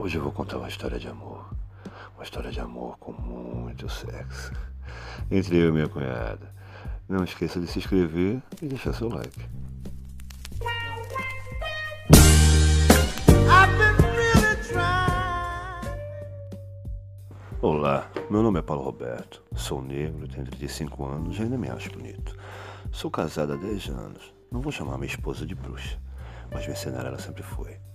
Hoje 0.00 0.16
eu 0.16 0.22
vou 0.22 0.30
contar 0.30 0.58
uma 0.58 0.68
história 0.68 0.96
de 0.96 1.08
amor. 1.08 1.44
Uma 2.14 2.22
história 2.22 2.52
de 2.52 2.60
amor 2.60 2.96
com 2.98 3.10
muito 3.10 3.88
sexo. 3.88 4.52
Entre 5.28 5.56
eu 5.56 5.70
e 5.70 5.72
minha 5.72 5.88
cunhada. 5.88 6.54
Não 7.08 7.24
esqueça 7.24 7.58
de 7.58 7.66
se 7.66 7.80
inscrever 7.80 8.40
e 8.62 8.68
deixar 8.68 8.92
seu 8.92 9.08
like. 9.08 9.44
Olá, 17.60 18.08
meu 18.30 18.40
nome 18.40 18.60
é 18.60 18.62
Paulo 18.62 18.84
Roberto. 18.84 19.42
Sou 19.56 19.82
negro, 19.82 20.28
tenho 20.28 20.46
35 20.46 21.04
anos 21.04 21.38
e 21.40 21.42
ainda 21.42 21.58
me 21.58 21.68
acho 21.70 21.90
bonito. 21.90 22.36
Sou 22.92 23.10
casado 23.10 23.54
há 23.54 23.56
10 23.56 23.88
anos. 23.88 24.32
Não 24.52 24.60
vou 24.60 24.70
chamar 24.70 24.96
minha 24.96 25.10
esposa 25.10 25.44
de 25.44 25.56
bruxa, 25.56 25.98
mas 26.52 26.64
mercenária 26.68 27.08
ela 27.08 27.18
sempre 27.18 27.42
foi. 27.42 27.87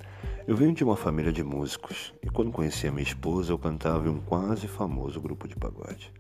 Eu 0.46 0.58
venho 0.58 0.74
de 0.74 0.84
uma 0.84 0.98
família 0.98 1.32
de 1.32 1.42
músicos 1.42 2.14
e 2.22 2.30
quando 2.30 2.52
conheci 2.52 2.86
a 2.86 2.92
minha 2.92 3.04
esposa 3.04 3.54
eu 3.54 3.58
cantava 3.58 4.08
em 4.08 4.12
um 4.12 4.20
quase 4.20 4.68
famoso 4.68 5.22
grupo 5.22 5.48
de 5.48 5.56
pagode. 5.56 6.12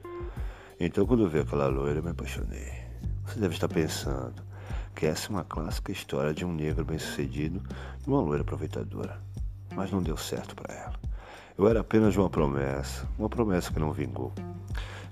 Então 0.79 1.05
quando 1.05 1.23
eu 1.23 1.29
vi 1.29 1.39
aquela 1.39 1.67
loira 1.67 1.99
eu 1.99 2.03
me 2.03 2.11
apaixonei. 2.11 2.71
Você 3.25 3.37
deve 3.37 3.53
estar 3.53 3.67
pensando 3.67 4.41
que 4.95 5.05
essa 5.05 5.27
é 5.27 5.29
uma 5.29 5.43
clássica 5.43 5.91
história 5.91 6.33
de 6.33 6.45
um 6.45 6.53
negro 6.53 6.85
bem-sucedido 6.85 7.61
e 8.01 8.09
uma 8.09 8.21
loira 8.21 8.43
aproveitadora. 8.43 9.19
Mas 9.75 9.91
não 9.91 10.01
deu 10.01 10.15
certo 10.15 10.55
para 10.55 10.73
ela. 10.73 10.99
Eu 11.57 11.67
era 11.67 11.81
apenas 11.81 12.15
uma 12.15 12.29
promessa, 12.29 13.05
uma 13.19 13.27
promessa 13.27 13.73
que 13.73 13.79
não 13.79 13.91
vingou. 13.91 14.31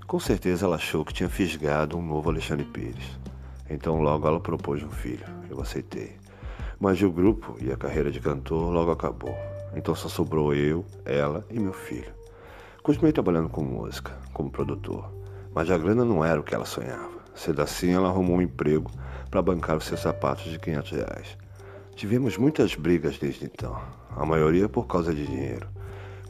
Com 0.06 0.18
certeza 0.18 0.64
ela 0.64 0.76
achou 0.76 1.04
que 1.04 1.12
tinha 1.12 1.28
fisgado 1.28 1.98
um 1.98 2.02
novo 2.02 2.30
Alexandre 2.30 2.64
Pires. 2.64 3.18
Então 3.68 4.00
logo 4.00 4.26
ela 4.26 4.40
propôs 4.40 4.82
um 4.82 4.90
filho. 4.90 5.26
Eu 5.50 5.60
aceitei. 5.60 6.16
Mas 6.82 7.00
o 7.00 7.08
grupo 7.08 7.56
e 7.60 7.70
a 7.70 7.76
carreira 7.76 8.10
de 8.10 8.18
cantor 8.18 8.72
logo 8.72 8.90
acabou. 8.90 9.38
Então 9.72 9.94
só 9.94 10.08
sobrou 10.08 10.52
eu, 10.52 10.84
ela 11.04 11.46
e 11.48 11.60
meu 11.60 11.72
filho. 11.72 12.12
Continuei 12.82 13.12
trabalhando 13.12 13.48
com 13.48 13.62
música, 13.62 14.10
como 14.32 14.50
produtor. 14.50 15.08
Mas 15.54 15.70
a 15.70 15.78
grana 15.78 16.04
não 16.04 16.24
era 16.24 16.40
o 16.40 16.42
que 16.42 16.52
ela 16.52 16.64
sonhava. 16.64 17.22
Sendo 17.36 17.62
assim, 17.62 17.92
ela 17.92 18.08
arrumou 18.08 18.38
um 18.38 18.42
emprego 18.42 18.90
para 19.30 19.40
bancar 19.40 19.76
os 19.76 19.84
seus 19.84 20.00
sapatos 20.00 20.50
de 20.50 20.58
500 20.58 20.90
reais. 20.90 21.38
Tivemos 21.94 22.36
muitas 22.36 22.74
brigas 22.74 23.16
desde 23.16 23.44
então, 23.44 23.80
a 24.16 24.26
maioria 24.26 24.68
por 24.68 24.88
causa 24.88 25.14
de 25.14 25.24
dinheiro. 25.24 25.68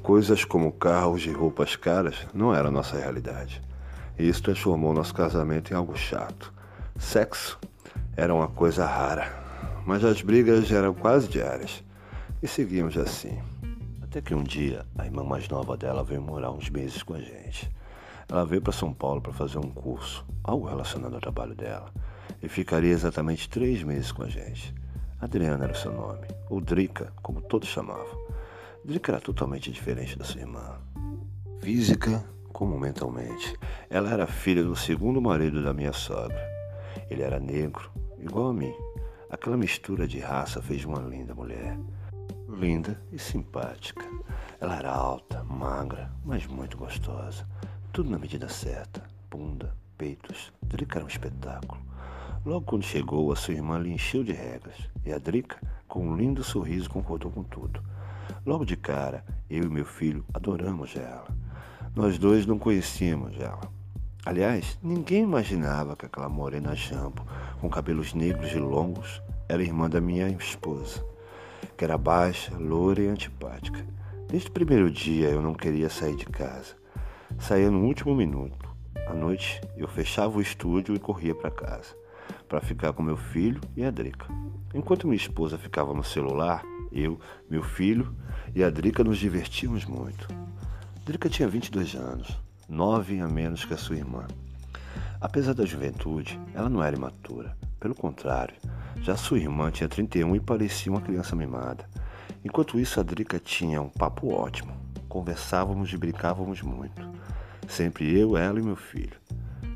Coisas 0.03 0.45
como 0.45 0.71
carros 0.71 1.25
e 1.25 1.31
roupas 1.31 1.77
caras 1.77 2.27
não 2.35 2.55
eram 2.55 2.71
nossa 2.71 2.99
realidade. 2.99 3.63
E 4.19 4.29
isso 4.29 4.43
transformou 4.43 4.93
nosso 4.93 5.15
casamento 5.15 5.73
em 5.73 5.77
algo 5.77 5.97
chato. 5.97 6.53
Sexo 6.99 7.59
era 8.15 8.35
uma 8.35 8.49
coisa 8.49 8.85
rara, 8.85 9.42
mas 9.87 10.05
as 10.05 10.23
brigas 10.23 10.71
eram 10.71 10.95
quase 10.95 11.29
diárias. 11.29 11.83
E 12.43 12.49
seguimos 12.49 12.97
assim. 12.97 13.39
Até 14.03 14.21
que 14.21 14.35
um 14.35 14.43
dia 14.43 14.85
a 14.99 15.05
irmã 15.05 15.25
mais 15.25 15.49
nova 15.49 15.77
dela 15.77 16.05
veio 16.05 16.21
morar 16.21 16.51
uns 16.51 16.69
meses 16.69 17.03
com 17.03 17.15
a 17.15 17.21
gente. 17.21 17.71
Ela 18.29 18.45
veio 18.45 18.63
para 18.63 18.73
São 18.73 18.93
Paulo 18.93 19.21
para 19.21 19.33
fazer 19.33 19.59
um 19.59 19.71
curso, 19.71 20.25
algo 20.43 20.67
relacionado 20.67 21.15
ao 21.15 21.21
trabalho 21.21 21.55
dela, 21.55 21.93
e 22.43 22.49
ficaria 22.49 22.93
exatamente 22.93 23.49
três 23.49 23.83
meses 23.83 24.13
com 24.13 24.23
a 24.23 24.29
gente. 24.29 24.75
Adriana 25.21 25.65
era 25.65 25.73
o 25.73 25.77
seu 25.77 25.93
nome, 25.93 26.27
ou 26.49 26.61
Drica, 26.61 27.13
como 27.23 27.41
todos 27.41 27.69
chamavam. 27.69 28.21
Drica 28.85 29.13
era 29.13 29.21
totalmente 29.21 29.71
diferente 29.71 30.19
da 30.19 30.25
sua 30.25 30.41
irmã. 30.41 30.79
Física 31.61 32.25
como 32.53 32.79
mentalmente. 32.79 33.57
Ela 33.89 34.11
era 34.11 34.27
filha 34.27 34.63
do 34.63 34.77
segundo 34.77 35.21
marido 35.21 35.63
da 35.63 35.73
minha 35.73 35.93
sogra. 35.93 36.41
Ele 37.11 37.23
era 37.23 37.41
negro, 37.41 37.91
igual 38.19 38.49
a 38.49 38.53
mim, 38.53 38.73
Aquela 39.33 39.57
mistura 39.57 40.07
de 40.07 40.19
raça 40.19 40.61
fez 40.61 40.85
uma 40.85 41.01
linda 41.01 41.35
mulher. 41.35 41.79
Linda 42.51 43.01
e 43.11 43.19
simpática. 43.19 44.05
Ela 44.61 44.77
era 44.77 44.93
alta, 44.93 45.43
magra, 45.45 46.13
mas 46.23 46.47
muito 46.47 46.77
gostosa. 46.77 47.49
Tudo 47.95 48.11
na 48.11 48.19
medida 48.19 48.47
certa. 48.51 49.03
Bunda, 49.31 49.75
peitos. 49.97 50.53
Drica 50.63 50.99
era 50.99 51.07
um 51.07 51.09
espetáculo. 51.09 51.81
Logo 52.45 52.67
quando 52.67 52.85
chegou, 52.85 53.33
a 53.33 53.37
sua 53.37 53.55
irmã 53.55 53.79
lhe 53.79 53.91
encheu 53.91 54.23
de 54.23 54.33
regras. 54.33 54.77
E 55.03 55.11
a 55.11 55.17
Drica, 55.17 55.57
com 55.89 56.07
um 56.07 56.15
lindo 56.15 56.45
sorriso, 56.45 56.91
concordou 56.91 57.31
com 57.31 57.43
tudo. 57.43 57.83
Logo 58.45 58.67
de 58.67 58.77
cara, 58.77 59.25
eu 59.49 59.65
e 59.65 59.71
meu 59.71 59.87
filho 59.87 60.27
adoramos 60.35 60.95
ela. 60.95 61.27
Nós 61.97 62.19
dois 62.19 62.45
não 62.45 62.59
conhecíamos 62.59 63.41
ela. 63.41 63.63
Aliás, 64.25 64.79
ninguém 64.81 65.25
imaginava 65.25 65.97
que 65.97 66.07
aquela 66.07 66.29
morena 66.29 66.77
jambo, 66.77 67.27
com 67.61 67.69
cabelos 67.69 68.15
negros 68.15 68.53
e 68.53 68.59
longos, 68.59 69.21
era 69.49 69.65
irmã 69.65 69.91
da 69.91 70.01
minha 70.01 70.29
esposa, 70.29 71.05
que 71.77 71.85
era 71.85 71.99
baixa, 71.99 72.57
loura 72.57 73.03
e 73.03 73.09
antipática. 73.09 73.85
Desde 74.29 74.49
o 74.49 74.53
primeiro 74.53 74.89
dia 74.93 75.29
eu 75.29 75.43
não 75.43 75.55
queria 75.55 75.91
sair 75.91 76.15
de 76.15 76.27
casa. 76.27 76.77
Saía 77.37 77.69
no 77.69 77.85
último 77.85 78.15
minuto. 78.15 78.69
À 79.09 79.13
noite 79.13 79.61
eu 79.77 79.89
fechava 79.89 80.39
o 80.39 80.41
estúdio 80.41 80.95
e 80.95 81.01
corria 81.01 81.35
para 81.35 81.51
casa, 81.51 81.97
para 82.49 82.61
ficar 82.61 82.93
com 82.93 83.03
meu 83.03 83.17
filho 83.17 83.61
e 83.77 83.85
a 83.85 83.91
Drica. 83.91 84.27
Enquanto 84.73 85.09
minha 85.09 85.17
esposa 85.17 85.59
ficava 85.59 85.93
no 85.93 86.05
celular, 86.05 86.63
eu, 86.93 87.19
meu 87.51 87.65
filho 87.65 88.15
e 88.55 88.63
a 88.63 88.71
Drica 88.71 89.03
nos 89.03 89.19
divertíamos 89.19 89.85
muito. 89.85 90.29
Drica 91.05 91.29
tinha 91.29 91.49
22 91.49 91.97
anos, 91.97 92.41
nove 92.73 93.21
a 93.21 93.29
menos 93.29 93.67
que 93.67 93.75
a 93.75 93.77
sua 93.77 93.97
irmã. 93.97 94.27
Apesar 95.21 95.53
da 95.53 95.67
juventude, 95.67 96.41
ela 96.55 96.71
não 96.71 96.83
era 96.83 96.97
imatura. 96.97 97.55
Pelo 97.79 97.95
contrário, 97.95 98.57
já 99.03 99.15
sua 99.15 99.39
irmã 99.39 99.71
tinha 99.71 99.89
31 99.89 100.37
e 100.37 100.41
parecia 100.41 100.91
uma 100.91 101.03
criança 101.03 101.37
mimada. 101.37 101.85
Enquanto 102.43 102.81
isso, 102.81 102.99
a 102.99 103.03
Drica 103.03 103.39
tinha 103.39 103.81
um 103.83 103.91
papo 103.91 104.33
ótimo. 104.33 104.75
Conversávamos 105.07 105.93
e 105.93 105.99
brincávamos 105.99 106.63
muito. 106.63 107.07
Sempre 107.69 108.19
eu, 108.19 108.39
ela 108.39 108.59
e 108.59 108.63
meu 108.63 108.75
filho. 108.75 109.21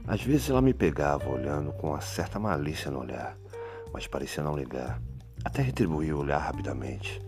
Às 0.09 0.23
vezes 0.23 0.49
ela 0.49 0.63
me 0.63 0.73
pegava 0.73 1.29
olhando 1.29 1.73
com 1.73 1.91
uma 1.91 2.01
certa 2.01 2.39
malícia 2.39 2.91
no 2.91 3.01
olhar, 3.01 3.37
mas 3.93 4.07
parecia 4.07 4.43
não 4.43 4.57
ligar. 4.57 5.01
Até 5.45 5.61
retribuía 5.61 6.17
o 6.17 6.21
olhar 6.21 6.39
rapidamente. 6.39 7.21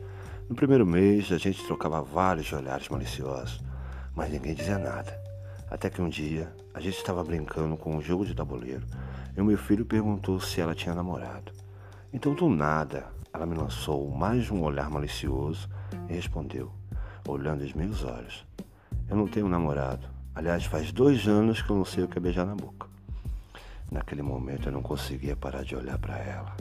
No 0.49 0.57
primeiro 0.57 0.87
mês, 0.87 1.31
a 1.31 1.37
gente 1.37 1.63
trocava 1.67 2.01
vários 2.01 2.51
olhares 2.55 2.89
maliciosos, 2.89 3.63
mas 4.15 4.33
ninguém 4.33 4.55
dizia 4.55 4.79
nada. 4.79 5.28
Até 5.71 5.91
que 5.91 6.01
um 6.01 6.09
dia, 6.09 6.51
a 6.73 6.81
gente 6.81 6.97
estava 6.97 7.23
brincando 7.23 7.77
com 7.77 7.95
um 7.95 8.01
jogo 8.01 8.25
de 8.25 8.35
tabuleiro 8.35 8.87
e 9.37 9.41
o 9.41 9.45
meu 9.45 9.59
filho 9.59 9.85
perguntou 9.85 10.41
se 10.41 10.61
ela 10.61 10.75
tinha 10.75 10.95
namorado. 10.95 11.53
Então, 12.11 12.35
do 12.35 12.49
nada, 12.49 13.07
ela 13.33 13.45
me 13.45 13.55
lançou 13.55 14.11
mais 14.11 14.51
um 14.51 14.63
olhar 14.63 14.89
malicioso 14.89 15.69
e 16.09 16.15
respondeu, 16.15 16.73
olhando 17.29 17.63
os 17.63 17.75
meus 17.75 18.03
olhos: 18.03 18.47
Eu 19.09 19.17
não 19.17 19.29
tenho 19.29 19.49
namorado. 19.49 20.09
Aliás, 20.35 20.65
faz 20.65 20.91
dois 20.91 21.29
anos 21.29 21.61
que 21.61 21.69
eu 21.69 21.77
não 21.77 21.85
sei 21.85 22.05
o 22.05 22.09
que 22.09 22.17
é 22.17 22.21
beijar 22.21 22.47
na 22.47 22.55
boca. 22.55 22.87
Naquele 23.91 24.23
momento 24.23 24.69
eu 24.69 24.73
não 24.73 24.83
conseguia 24.83 25.37
parar 25.37 25.65
de 25.65 25.77
olhar 25.77 25.99
para 25.99 26.17
ela. 26.19 26.57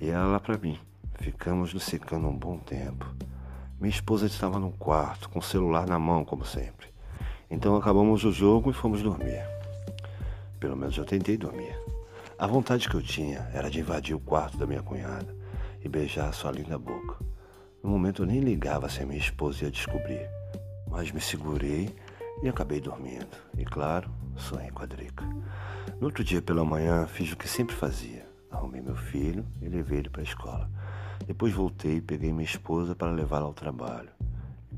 E 0.00 0.08
ela 0.08 0.38
para 0.38 0.56
mim. 0.56 0.78
Ficamos 1.14 1.74
nos 1.74 1.82
secando 1.82 2.28
um 2.28 2.36
bom 2.36 2.58
tempo. 2.58 3.04
Minha 3.80 3.90
esposa 3.90 4.26
estava 4.26 4.58
no 4.58 4.70
quarto, 4.72 5.28
com 5.28 5.38
o 5.38 5.42
celular 5.42 5.86
na 5.86 5.98
mão, 5.98 6.24
como 6.24 6.44
sempre. 6.44 6.89
Então 7.50 7.74
acabamos 7.74 8.24
o 8.24 8.30
jogo 8.30 8.70
e 8.70 8.72
fomos 8.72 9.02
dormir. 9.02 9.42
Pelo 10.60 10.76
menos 10.76 10.96
eu 10.96 11.04
tentei 11.04 11.36
dormir. 11.36 11.76
A 12.38 12.46
vontade 12.46 12.88
que 12.88 12.94
eu 12.94 13.02
tinha 13.02 13.50
era 13.52 13.68
de 13.68 13.80
invadir 13.80 14.14
o 14.14 14.20
quarto 14.20 14.56
da 14.56 14.66
minha 14.66 14.82
cunhada 14.82 15.34
e 15.82 15.88
beijar 15.88 16.32
sua 16.32 16.52
linda 16.52 16.78
boca. 16.78 17.16
No 17.82 17.90
momento 17.90 18.22
eu 18.22 18.26
nem 18.26 18.38
ligava 18.38 18.88
se 18.88 19.02
a 19.02 19.06
minha 19.06 19.18
esposa 19.18 19.64
ia 19.64 19.70
descobrir, 19.70 20.28
mas 20.88 21.10
me 21.10 21.20
segurei 21.20 21.94
e 22.40 22.48
acabei 22.48 22.80
dormindo. 22.80 23.36
E 23.58 23.64
claro, 23.64 24.08
sonhei 24.36 24.70
com 24.70 24.82
a 24.84 24.86
Drica. 24.86 25.24
No 25.98 26.06
outro 26.06 26.22
dia 26.22 26.40
pela 26.40 26.64
manhã 26.64 27.06
fiz 27.06 27.32
o 27.32 27.36
que 27.36 27.48
sempre 27.48 27.74
fazia. 27.74 28.28
Arrumei 28.50 28.80
meu 28.80 28.96
filho 28.96 29.44
e 29.60 29.68
levei 29.68 29.98
ele 29.98 30.08
para 30.08 30.22
a 30.22 30.24
escola. 30.24 30.70
Depois 31.26 31.52
voltei 31.52 31.96
e 31.96 32.00
peguei 32.00 32.32
minha 32.32 32.44
esposa 32.44 32.94
para 32.94 33.10
levá-la 33.10 33.46
ao 33.46 33.52
trabalho. 33.52 34.10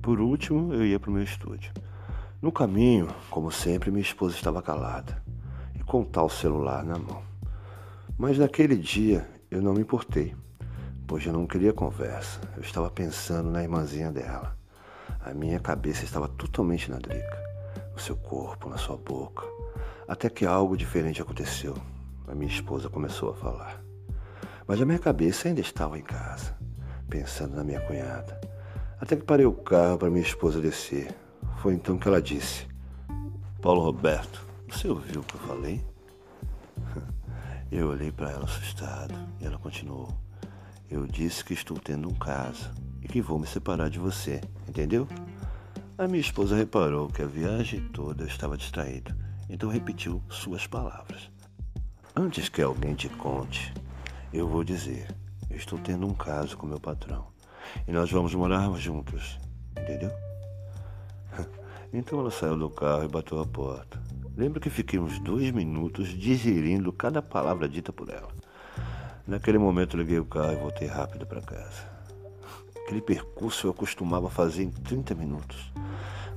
Por 0.00 0.20
último, 0.20 0.72
eu 0.72 0.84
ia 0.84 0.98
para 0.98 1.10
o 1.10 1.12
meu 1.12 1.22
estúdio. 1.22 1.70
No 2.42 2.50
caminho, 2.50 3.06
como 3.30 3.52
sempre, 3.52 3.92
minha 3.92 4.02
esposa 4.02 4.34
estava 4.34 4.60
calada 4.60 5.22
e 5.76 5.84
com 5.84 6.02
tal 6.02 6.28
celular 6.28 6.82
na 6.82 6.98
mão. 6.98 7.22
Mas 8.18 8.36
naquele 8.36 8.76
dia 8.76 9.24
eu 9.48 9.62
não 9.62 9.72
me 9.72 9.82
importei, 9.82 10.34
pois 11.06 11.24
eu 11.24 11.32
não 11.32 11.46
queria 11.46 11.72
conversa. 11.72 12.40
Eu 12.56 12.62
estava 12.62 12.90
pensando 12.90 13.48
na 13.48 13.62
irmãzinha 13.62 14.10
dela. 14.10 14.58
A 15.20 15.32
minha 15.32 15.60
cabeça 15.60 16.04
estava 16.04 16.26
totalmente 16.26 16.90
na 16.90 16.98
Drica, 16.98 17.38
no 17.92 18.00
seu 18.00 18.16
corpo, 18.16 18.68
na 18.68 18.76
sua 18.76 18.96
boca. 18.96 19.46
Até 20.08 20.28
que 20.28 20.44
algo 20.44 20.76
diferente 20.76 21.22
aconteceu. 21.22 21.76
A 22.26 22.34
minha 22.34 22.50
esposa 22.50 22.90
começou 22.90 23.30
a 23.30 23.36
falar. 23.36 23.80
Mas 24.66 24.82
a 24.82 24.84
minha 24.84 24.98
cabeça 24.98 25.46
ainda 25.46 25.60
estava 25.60 25.96
em 25.96 26.02
casa, 26.02 26.56
pensando 27.08 27.54
na 27.54 27.62
minha 27.62 27.80
cunhada. 27.82 28.40
Até 29.00 29.14
que 29.14 29.22
parei 29.22 29.46
o 29.46 29.52
carro 29.52 29.98
para 29.98 30.10
minha 30.10 30.26
esposa 30.26 30.60
descer. 30.60 31.14
Foi 31.60 31.74
então 31.74 31.98
que 31.98 32.08
ela 32.08 32.20
disse: 32.20 32.66
Paulo 33.60 33.82
Roberto, 33.82 34.44
você 34.68 34.88
ouviu 34.88 35.20
o 35.20 35.24
que 35.24 35.34
eu 35.34 35.40
falei? 35.40 35.84
Eu 37.70 37.88
olhei 37.88 38.12
para 38.12 38.30
ela 38.30 38.44
assustado 38.44 39.14
e 39.40 39.46
ela 39.46 39.58
continuou: 39.58 40.08
Eu 40.90 41.06
disse 41.06 41.44
que 41.44 41.54
estou 41.54 41.78
tendo 41.78 42.08
um 42.08 42.14
caso 42.14 42.70
e 43.00 43.08
que 43.08 43.22
vou 43.22 43.38
me 43.38 43.46
separar 43.46 43.88
de 43.88 43.98
você, 43.98 44.40
entendeu? 44.68 45.08
A 45.96 46.06
minha 46.06 46.20
esposa 46.20 46.56
reparou 46.56 47.08
que 47.08 47.22
a 47.22 47.26
viagem 47.26 47.88
toda 47.88 48.24
eu 48.24 48.28
estava 48.28 48.56
distraído, 48.56 49.14
então 49.48 49.70
repetiu 49.70 50.22
suas 50.28 50.66
palavras. 50.66 51.30
Antes 52.14 52.48
que 52.48 52.60
alguém 52.60 52.94
te 52.94 53.08
conte, 53.08 53.72
eu 54.32 54.48
vou 54.48 54.64
dizer: 54.64 55.08
eu 55.48 55.56
estou 55.56 55.78
tendo 55.78 56.06
um 56.06 56.14
caso 56.14 56.56
com 56.56 56.66
meu 56.66 56.80
patrão 56.80 57.26
e 57.86 57.92
nós 57.92 58.10
vamos 58.10 58.34
morar 58.34 58.70
juntos, 58.78 59.38
entendeu? 59.78 60.10
Então 61.92 62.20
ela 62.20 62.30
saiu 62.30 62.56
do 62.56 62.70
carro 62.70 63.04
e 63.04 63.08
bateu 63.08 63.38
a 63.38 63.46
porta. 63.46 64.00
Lembro 64.34 64.58
que 64.58 64.70
fiquei 64.70 64.98
uns 64.98 65.18
dois 65.18 65.50
minutos 65.50 66.08
digerindo 66.08 66.90
cada 66.90 67.20
palavra 67.20 67.68
dita 67.68 67.92
por 67.92 68.08
ela. 68.08 68.30
Naquele 69.26 69.58
momento 69.58 69.96
liguei 69.96 70.18
o 70.18 70.24
carro 70.24 70.52
e 70.52 70.56
voltei 70.56 70.88
rápido 70.88 71.26
para 71.26 71.42
casa. 71.42 71.92
Aquele 72.82 73.02
percurso 73.02 73.66
eu 73.66 73.74
costumava 73.74 74.30
fazer 74.30 74.62
em 74.62 74.70
30 74.70 75.14
minutos, 75.14 75.70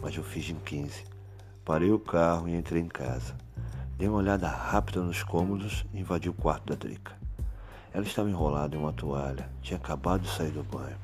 mas 0.02 0.16
eu 0.18 0.24
fiz 0.24 0.50
em 0.50 0.56
15. 0.56 1.06
Parei 1.64 1.90
o 1.90 2.00
carro 2.00 2.50
e 2.50 2.56
entrei 2.56 2.82
em 2.82 2.90
casa. 2.90 3.34
Dei 3.98 4.10
uma 4.10 4.18
olhada 4.18 4.50
rápida 4.50 5.02
nos 5.02 5.24
cômodos 5.24 5.86
e 5.94 6.02
invadi 6.02 6.28
o 6.28 6.34
quarto 6.34 6.66
da 6.66 6.76
Drica. 6.76 7.14
Ela 7.94 8.04
estava 8.04 8.30
enrolada 8.30 8.76
em 8.76 8.80
uma 8.80 8.92
toalha, 8.92 9.50
tinha 9.62 9.78
acabado 9.78 10.24
de 10.24 10.30
sair 10.30 10.52
do 10.52 10.64
banho. 10.64 10.98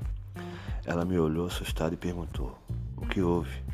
Ela 0.86 1.06
me 1.06 1.18
olhou 1.18 1.48
assustada 1.48 1.94
e 1.94 1.98
perguntou: 1.98 2.60
O 2.98 3.06
que 3.06 3.22
houve? 3.22 3.71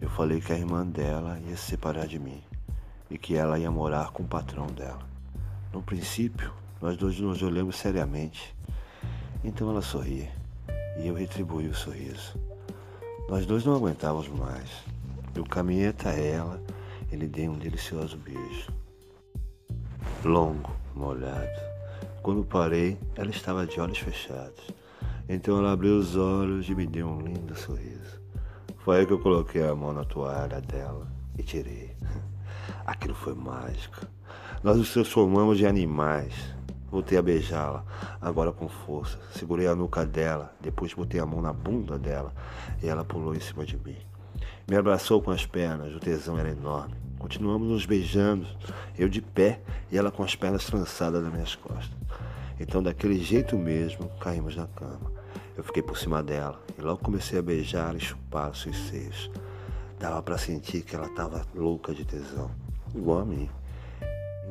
Eu 0.00 0.08
falei 0.08 0.40
que 0.40 0.52
a 0.52 0.58
irmã 0.58 0.86
dela 0.86 1.40
ia 1.40 1.56
se 1.56 1.70
separar 1.70 2.06
de 2.06 2.20
mim 2.20 2.40
e 3.10 3.18
que 3.18 3.34
ela 3.34 3.58
ia 3.58 3.70
morar 3.70 4.12
com 4.12 4.22
o 4.22 4.28
patrão 4.28 4.66
dela. 4.66 5.06
No 5.72 5.82
princípio, 5.82 6.52
nós 6.80 6.96
dois 6.96 7.18
nos 7.18 7.42
olhamos 7.42 7.76
seriamente. 7.76 8.54
Então 9.42 9.68
ela 9.70 9.82
sorria 9.82 10.30
e 10.98 11.08
eu 11.08 11.14
retribuí 11.14 11.66
o 11.66 11.74
sorriso. 11.74 12.38
Nós 13.28 13.44
dois 13.44 13.64
não 13.64 13.74
aguentávamos 13.74 14.28
mais. 14.28 14.70
Eu 15.34 15.44
caminhei 15.44 15.88
até 15.88 16.30
ela 16.30 16.62
e 17.10 17.16
lhe 17.16 17.26
dei 17.26 17.48
um 17.48 17.58
delicioso 17.58 18.16
beijo. 18.16 18.72
Longo, 20.24 20.76
molhado. 20.94 21.60
Quando 22.22 22.44
parei, 22.44 22.96
ela 23.16 23.30
estava 23.30 23.66
de 23.66 23.80
olhos 23.80 23.98
fechados. 23.98 24.70
Então 25.28 25.58
ela 25.58 25.72
abriu 25.72 25.98
os 25.98 26.16
olhos 26.16 26.68
e 26.68 26.74
me 26.74 26.86
deu 26.86 27.08
um 27.08 27.20
lindo 27.20 27.56
sorriso. 27.56 28.20
Foi 28.88 29.00
aí 29.00 29.06
que 29.06 29.12
eu 29.12 29.18
coloquei 29.18 29.62
a 29.62 29.74
mão 29.74 29.92
na 29.92 30.02
toalha 30.02 30.62
dela 30.62 31.06
e 31.38 31.42
tirei. 31.42 31.94
Aquilo 32.86 33.14
foi 33.14 33.34
mágico. 33.34 34.06
Nós 34.62 34.78
nos 34.78 34.90
transformamos 34.90 35.60
em 35.60 35.66
animais. 35.66 36.32
Voltei 36.90 37.18
a 37.18 37.22
beijá-la, 37.22 37.84
agora 38.18 38.50
com 38.50 38.66
força. 38.66 39.18
Segurei 39.34 39.66
a 39.66 39.74
nuca 39.74 40.06
dela, 40.06 40.54
depois 40.58 40.94
botei 40.94 41.20
a 41.20 41.26
mão 41.26 41.42
na 41.42 41.52
bunda 41.52 41.98
dela 41.98 42.32
e 42.82 42.88
ela 42.88 43.04
pulou 43.04 43.34
em 43.34 43.40
cima 43.40 43.66
de 43.66 43.76
mim. 43.76 43.98
Me 44.66 44.74
abraçou 44.74 45.20
com 45.20 45.32
as 45.32 45.44
pernas, 45.44 45.94
o 45.94 46.00
tesão 46.00 46.38
era 46.38 46.48
enorme. 46.48 46.94
Continuamos 47.18 47.68
nos 47.68 47.84
beijando, 47.84 48.46
eu 48.98 49.06
de 49.06 49.20
pé 49.20 49.60
e 49.92 49.98
ela 49.98 50.10
com 50.10 50.22
as 50.22 50.34
pernas 50.34 50.64
trançadas 50.64 51.22
nas 51.22 51.30
minhas 51.30 51.54
costas. 51.54 51.94
Então, 52.58 52.82
daquele 52.82 53.22
jeito 53.22 53.54
mesmo, 53.54 54.08
caímos 54.18 54.56
na 54.56 54.66
cama. 54.66 55.17
Eu 55.58 55.64
fiquei 55.64 55.82
por 55.82 55.98
cima 55.98 56.22
dela 56.22 56.62
e 56.78 56.80
logo 56.80 57.02
comecei 57.02 57.40
a 57.40 57.42
beijar 57.42 57.96
e 57.96 57.98
chupar 57.98 58.54
seus 58.54 58.76
seios. 58.86 59.28
Dava 59.98 60.22
para 60.22 60.38
sentir 60.38 60.82
que 60.82 60.94
ela 60.94 61.08
estava 61.08 61.44
louca 61.52 61.92
de 61.92 62.04
tesão, 62.04 62.48
igual 62.94 63.18
a 63.18 63.24
mim. 63.24 63.50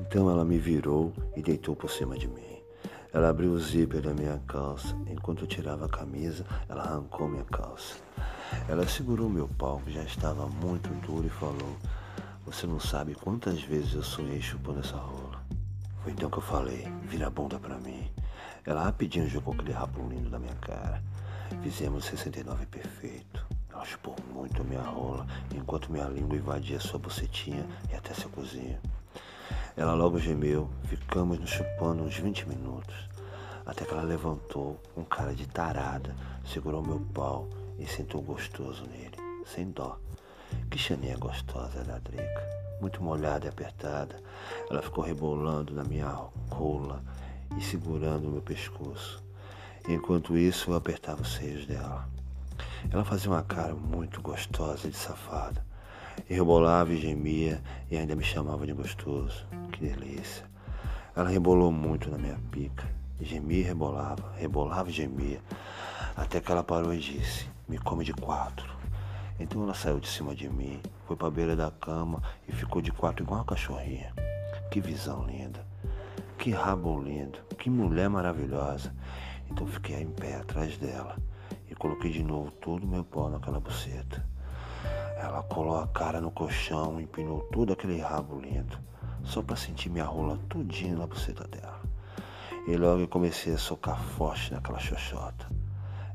Então 0.02 0.30
ela 0.30 0.44
me 0.44 0.58
virou 0.58 1.14
e 1.34 1.42
deitou 1.42 1.78
por 1.78 1.90
cima 1.90 2.18
de 2.18 2.28
mim. 2.28 2.62
Ela 3.14 3.30
abriu 3.30 3.52
o 3.52 3.58
zíper 3.58 4.02
da 4.02 4.14
minha 4.14 4.38
calça. 4.50 4.98
Enquanto 5.10 5.46
eu 5.46 5.48
tirava 5.48 5.86
a 5.86 5.90
camisa, 5.90 6.46
ela 6.68 6.84
arrancou 6.84 7.30
minha 7.30 7.46
calça. 7.46 7.96
Ela 8.68 8.86
segurou 8.86 9.30
meu 9.30 9.48
pau, 9.48 9.82
que 9.86 9.94
já 9.94 10.04
estava 10.04 10.46
muito 10.46 10.90
duro, 11.08 11.26
e 11.26 11.30
falou: 11.30 11.78
Você 12.46 12.68
não 12.68 12.82
sabe 12.82 13.16
quantas 13.16 13.62
vezes 13.62 13.94
eu 13.94 14.04
sonhei 14.04 14.42
chupando 14.42 14.82
essa 14.82 14.98
rola. 14.98 15.42
Foi 16.04 16.12
então 16.12 16.30
que 16.30 16.38
eu 16.38 16.44
falei: 16.44 16.86
Vira 17.04 17.28
a 17.28 17.30
bunda 17.30 17.58
pra 17.58 17.78
mim. 17.78 18.12
Ela 18.66 18.84
rapidinho 18.84 19.30
jogou 19.30 19.54
aquele 19.54 19.72
rabo 19.72 20.08
lindo 20.10 20.30
na 20.30 20.40
minha 20.40 20.56
cara. 20.56 21.02
Fizemos 21.62 22.06
69 22.06 22.66
perfeito. 22.66 23.46
Ela 23.72 23.86
chupou 23.86 24.16
muito 24.34 24.64
minha 24.64 24.82
rola, 24.82 25.26
enquanto 25.56 25.92
minha 25.92 26.06
língua 26.06 26.36
invadia 26.36 26.80
sua 26.80 27.00
bucetinha 27.00 27.66
e 27.92 27.96
até 27.96 28.14
seu 28.14 28.30
cozinho. 28.30 28.80
Ela 29.76 29.94
logo 29.94 30.20
gemeu, 30.20 30.70
ficamos 30.86 31.40
nos 31.40 31.52
chupando 31.52 32.04
uns 32.04 32.18
20 32.18 32.50
minutos, 32.50 32.96
até 33.66 33.86
que 33.86 33.94
ela 33.94 34.02
levantou, 34.02 34.82
com 34.96 35.06
cara 35.06 35.36
de 35.36 35.46
tarada, 35.48 36.16
segurou 36.44 36.82
meu 36.82 37.00
pau 37.14 37.48
e 37.78 37.86
sentou 37.86 38.22
gostoso 38.22 38.84
nele, 38.88 39.16
sem 39.46 39.70
dó. 39.70 40.00
Que 40.72 40.78
chaninha 40.78 41.16
gostosa 41.18 41.84
da 41.84 42.00
Drica, 42.00 42.44
muito 42.82 43.04
molhada 43.04 43.46
e 43.46 43.50
apertada. 43.50 44.16
Ela 44.70 44.82
ficou 44.82 45.04
rebolando 45.04 45.74
na 45.74 45.84
minha 45.84 46.08
rola 46.50 47.04
e 47.56 47.62
segurando 47.62 48.28
o 48.28 48.32
meu 48.32 48.42
pescoço. 48.42 49.24
Enquanto 49.88 50.38
isso, 50.38 50.72
eu 50.72 50.76
apertava 50.76 51.22
os 51.22 51.36
seios 51.36 51.66
dela. 51.66 52.10
Ela 52.92 53.06
fazia 53.06 53.32
uma 53.32 53.44
cara 53.44 53.74
muito 53.76 54.22
gostosa 54.22 54.90
de 54.90 54.98
safada. 54.98 55.66
E 56.30 56.34
rebolava 56.34 56.92
e 56.92 57.00
gemia 57.00 57.62
e 57.90 57.98
ainda 57.98 58.16
me 58.16 58.24
chamava 58.24 58.66
de 58.66 58.74
gostoso. 58.74 59.46
Que 59.72 59.82
delícia. 59.88 60.46
Ela 61.16 61.30
rebolou 61.30 61.72
muito 61.72 62.10
na 62.10 62.18
minha 62.18 62.40
pica. 62.52 62.88
Gemia 63.20 63.60
e 63.60 63.64
rebolava, 63.64 64.34
rebolava 64.36 64.90
e 64.90 64.94
gemia. 64.94 65.42
Até 66.16 66.40
que 66.40 66.52
ela 66.52 66.64
parou 66.64 66.94
e 66.94 67.00
disse: 67.00 67.48
Me 67.68 67.78
come 67.78 68.04
de 68.04 68.14
quatro. 68.14 68.76
Então 69.40 69.64
ela 69.64 69.74
saiu 69.74 70.00
de 70.00 70.08
cima 70.08 70.34
de 70.34 70.50
mim, 70.50 70.82
foi 71.06 71.16
para 71.16 71.28
a 71.28 71.32
beira 71.32 71.56
da 71.56 71.70
cama 71.70 72.24
e 72.48 72.52
ficou 72.52 72.82
de 72.82 72.92
quatro 72.92 73.24
igual 73.24 73.40
uma 73.40 73.46
cachorrinha. 73.46 74.12
Que 74.72 74.82
visão 74.82 75.26
linda. 75.26 75.67
Que 76.48 76.54
rabo 76.54 76.98
lindo, 76.98 77.40
que 77.58 77.70
mulher 77.70 78.10
maravilhosa. 78.10 78.96
Então 79.52 79.68
fiquei 79.68 80.02
em 80.02 80.10
pé 80.10 80.38
atrás 80.38 80.78
dela 80.78 81.18
e 81.70 81.76
coloquei 81.76 82.10
de 82.10 82.24
novo 82.24 82.52
todo 82.52 82.86
o 82.86 82.88
meu 82.88 83.04
pau 83.04 83.30
naquela 83.30 83.60
buceta. 83.60 84.26
Ela 85.18 85.44
colou 85.44 85.78
a 85.78 85.88
cara 85.90 86.22
no 86.22 86.32
colchão 86.32 87.02
empinou 87.02 87.42
todo 87.52 87.74
aquele 87.74 88.00
rabo 88.00 88.40
lindo, 88.40 88.80
só 89.26 89.42
para 89.42 89.58
sentir 89.58 89.90
minha 89.90 90.06
rola 90.06 90.40
tudinho 90.48 90.98
na 90.98 91.06
buceta 91.06 91.46
dela. 91.50 91.82
E 92.66 92.78
logo 92.78 93.02
eu 93.02 93.10
comecei 93.10 93.54
a 93.54 93.58
socar 93.58 94.02
forte 94.02 94.54
naquela 94.54 94.80
xoxota. 94.80 95.52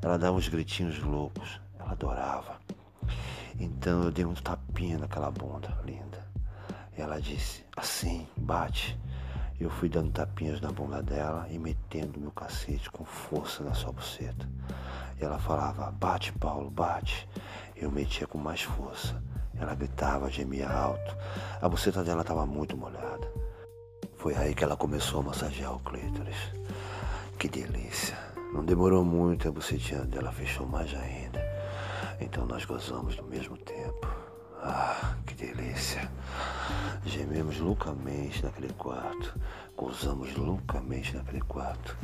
Ela 0.00 0.16
dava 0.16 0.38
uns 0.38 0.48
gritinhos 0.48 0.98
loucos, 1.00 1.60
ela 1.78 1.92
adorava. 1.92 2.56
Então 3.60 4.04
eu 4.04 4.10
dei 4.10 4.24
um 4.24 4.32
tapinha 4.32 4.96
naquela 4.96 5.30
bunda 5.30 5.78
linda. 5.84 6.26
E 6.96 7.02
ela 7.02 7.20
disse: 7.20 7.66
Assim, 7.76 8.26
bate. 8.34 8.98
Eu 9.62 9.70
fui 9.70 9.88
dando 9.88 10.10
tapinhas 10.10 10.60
na 10.60 10.72
bunda 10.72 11.00
dela 11.00 11.46
e 11.48 11.56
metendo 11.56 12.18
meu 12.18 12.32
cacete 12.32 12.90
com 12.90 13.04
força 13.04 13.62
na 13.62 13.72
sua 13.72 13.92
buceta. 13.92 14.48
Ela 15.20 15.38
falava, 15.38 15.88
bate 15.92 16.32
Paulo, 16.32 16.68
bate. 16.68 17.28
Eu 17.76 17.88
metia 17.88 18.26
com 18.26 18.38
mais 18.38 18.62
força. 18.62 19.22
Ela 19.56 19.76
gritava, 19.76 20.28
gemia 20.28 20.68
alto. 20.68 21.16
A 21.60 21.68
buceta 21.68 22.02
dela 22.02 22.22
estava 22.22 22.44
muito 22.44 22.76
molhada. 22.76 23.32
Foi 24.16 24.34
aí 24.34 24.52
que 24.52 24.64
ela 24.64 24.76
começou 24.76 25.20
a 25.20 25.26
massagear 25.26 25.76
o 25.76 25.78
clítoris. 25.78 26.52
Que 27.38 27.48
delícia. 27.48 28.18
Não 28.52 28.64
demorou 28.64 29.04
muito, 29.04 29.46
a 29.46 29.52
bucetinha 29.52 30.00
dela 30.00 30.32
fechou 30.32 30.66
mais 30.66 30.92
ainda. 30.92 31.40
Então 32.20 32.46
nós 32.46 32.64
gozamos 32.64 33.16
no 33.16 33.28
mesmo 33.28 33.56
tempo. 33.58 34.08
Ah, 34.60 35.14
que 35.24 35.34
delícia. 35.34 35.71
Gememos 37.52 37.58
loucamente 37.60 38.42
naquele 38.42 38.72
quarto. 38.74 39.38
Gozamos 39.76 40.34
loucamente 40.36 41.14
naquele 41.14 41.40
quarto. 41.42 41.96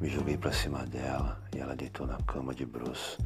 Me 0.00 0.08
joguei 0.08 0.36
para 0.36 0.52
cima 0.52 0.84
dela 0.86 1.40
e 1.54 1.58
ela 1.58 1.74
deitou 1.74 2.06
na 2.06 2.18
cama 2.18 2.54
de 2.54 2.64
bruço. 2.64 3.18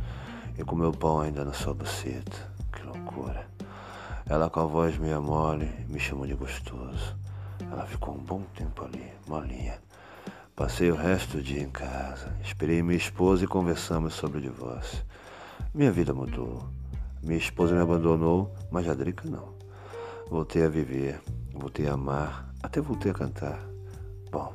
E 0.58 0.64
com 0.64 0.74
meu 0.74 0.90
pau 0.90 1.20
ainda 1.20 1.44
na 1.44 1.52
sua 1.52 1.74
buceta. 1.74 2.50
Que 2.72 2.82
loucura. 2.82 3.46
Ela 4.26 4.48
com 4.48 4.60
a 4.60 4.64
voz 4.64 4.96
meio 4.96 5.20
mole 5.20 5.70
me 5.88 5.98
chamou 5.98 6.26
de 6.26 6.34
gostoso. 6.34 7.14
Ela 7.70 7.84
ficou 7.84 8.14
um 8.14 8.24
bom 8.24 8.42
tempo 8.54 8.84
ali, 8.84 9.12
molinha. 9.26 9.78
Passei 10.54 10.90
o 10.90 10.96
resto 10.96 11.36
do 11.36 11.42
dia 11.42 11.62
em 11.62 11.70
casa. 11.70 12.34
Esperei 12.42 12.82
minha 12.82 12.96
esposa 12.96 13.44
e 13.44 13.48
conversamos 13.48 14.14
sobre 14.14 14.38
o 14.38 14.42
divórcio. 14.42 15.04
Minha 15.74 15.92
vida 15.92 16.14
mudou. 16.14 16.66
Minha 17.22 17.38
esposa 17.38 17.74
me 17.74 17.82
abandonou, 17.82 18.54
mas 18.70 18.88
a 18.88 18.94
Drica 18.94 19.28
não. 19.28 19.55
Voltei 20.28 20.64
a 20.64 20.68
viver, 20.68 21.20
voltei 21.52 21.86
a 21.86 21.92
amar, 21.92 22.52
até 22.60 22.80
voltei 22.80 23.12
a 23.12 23.14
cantar. 23.14 23.64
Bom, 24.28 24.52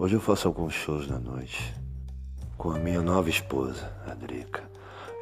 hoje 0.00 0.14
eu 0.16 0.20
faço 0.20 0.48
alguns 0.48 0.74
shows 0.74 1.06
na 1.06 1.16
noite 1.16 1.72
com 2.58 2.72
a 2.72 2.78
minha 2.80 3.00
nova 3.00 3.30
esposa, 3.30 3.92
a 4.04 4.14
Drica. 4.14 4.68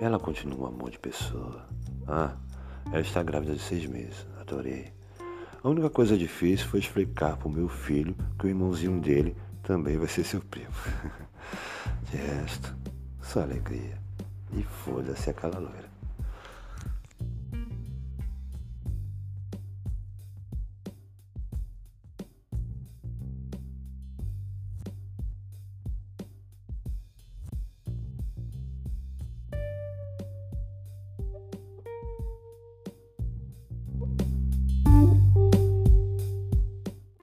Ela 0.00 0.18
continua 0.18 0.70
um 0.70 0.74
amor 0.74 0.90
de 0.90 0.98
pessoa. 0.98 1.68
Ah, 2.08 2.34
ela 2.86 3.02
está 3.02 3.22
grávida 3.22 3.54
de 3.54 3.60
seis 3.60 3.84
meses, 3.84 4.26
adorei. 4.40 4.90
A 5.62 5.68
única 5.68 5.90
coisa 5.90 6.16
difícil 6.16 6.66
foi 6.68 6.80
explicar 6.80 7.36
para 7.36 7.46
o 7.46 7.52
meu 7.52 7.68
filho 7.68 8.16
que 8.38 8.46
o 8.46 8.48
irmãozinho 8.48 8.98
dele 9.02 9.36
também 9.62 9.98
vai 9.98 10.08
ser 10.08 10.24
seu 10.24 10.40
primo. 10.40 10.72
De 12.10 12.16
resto, 12.16 12.74
só 13.20 13.42
alegria. 13.42 14.00
E 14.54 14.62
foda-se 14.62 15.28
aquela 15.28 15.58
loira. 15.58 15.91